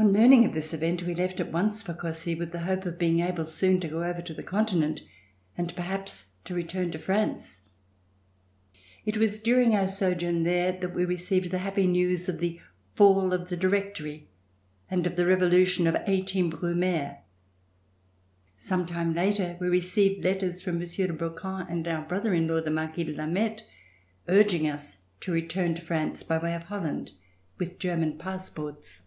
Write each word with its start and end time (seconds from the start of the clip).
On 0.00 0.12
learning 0.12 0.44
of 0.44 0.52
this 0.54 0.72
event 0.72 1.02
we 1.02 1.12
left 1.12 1.40
at 1.40 1.50
once 1.50 1.82
for 1.82 1.92
Cossey 1.92 2.36
with 2.38 2.52
the 2.52 2.60
hope 2.60 2.86
of 2.86 3.00
being 3.00 3.18
able 3.18 3.44
soon 3.44 3.80
to 3.80 3.88
go 3.88 4.04
over 4.04 4.22
to 4.22 4.32
the 4.32 4.44
Continent 4.44 5.02
and 5.56 5.74
perhaps 5.74 6.34
to 6.44 6.54
return 6.54 6.92
to 6.92 7.00
France. 7.00 7.62
It 9.04 9.16
was 9.16 9.38
during 9.40 9.74
our 9.74 9.88
sojourn 9.88 10.44
there 10.44 10.70
that 10.70 10.94
we 10.94 11.04
received 11.04 11.50
the 11.50 11.58
happy 11.58 11.88
news 11.88 12.28
of 12.28 12.38
the 12.38 12.60
fall 12.94 13.32
of 13.32 13.48
the 13.48 13.56
Directory 13.56 14.28
and 14.88 15.04
of 15.04 15.16
the 15.16 15.24
Revolu 15.24 15.66
tion 15.66 15.88
of 15.88 15.94
the 15.94 16.00
1 16.02 16.08
8 16.10 16.34
Brumaire. 16.50 17.22
Some 18.56 18.86
time 18.86 19.14
later 19.14 19.56
we 19.60 19.66
received 19.68 20.22
letters 20.22 20.62
from 20.62 20.78
Monsieur 20.78 21.08
de 21.08 21.12
Brouquens 21.12 21.66
and 21.68 21.88
our 21.88 22.04
brother 22.04 22.32
in 22.32 22.46
law, 22.46 22.60
the 22.60 22.70
Marquis 22.70 23.02
de 23.02 23.16
Lameth, 23.16 23.62
urging 24.28 24.68
us 24.68 25.06
to 25.22 25.32
return 25.32 25.74
to 25.74 25.82
France 25.82 26.22
by 26.22 26.38
way 26.38 26.54
of 26.54 26.62
Holland 26.62 27.10
with 27.58 27.80
German 27.80 28.16
passports. 28.16 29.02